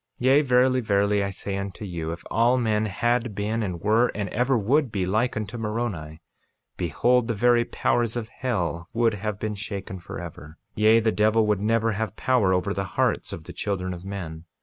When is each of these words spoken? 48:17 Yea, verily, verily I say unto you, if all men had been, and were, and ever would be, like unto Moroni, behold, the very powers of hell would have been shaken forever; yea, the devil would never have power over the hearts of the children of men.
48:17 0.19 0.25
Yea, 0.27 0.41
verily, 0.41 0.81
verily 0.81 1.23
I 1.23 1.29
say 1.29 1.57
unto 1.57 1.85
you, 1.85 2.11
if 2.11 2.23
all 2.31 2.57
men 2.57 2.87
had 2.87 3.35
been, 3.35 3.61
and 3.61 3.79
were, 3.81 4.07
and 4.15 4.29
ever 4.29 4.57
would 4.57 4.91
be, 4.91 5.05
like 5.05 5.37
unto 5.37 5.59
Moroni, 5.59 6.23
behold, 6.75 7.27
the 7.27 7.35
very 7.35 7.65
powers 7.65 8.15
of 8.15 8.29
hell 8.29 8.89
would 8.93 9.13
have 9.13 9.39
been 9.39 9.53
shaken 9.53 9.99
forever; 9.99 10.57
yea, 10.73 10.99
the 10.99 11.11
devil 11.11 11.45
would 11.45 11.61
never 11.61 11.91
have 11.91 12.15
power 12.15 12.51
over 12.51 12.73
the 12.73 12.83
hearts 12.97 13.31
of 13.31 13.43
the 13.43 13.53
children 13.53 13.93
of 13.93 14.03
men. 14.03 14.45